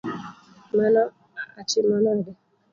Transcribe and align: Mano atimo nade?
Mano 0.77 1.01
atimo 1.61 1.95
nade? 2.03 2.31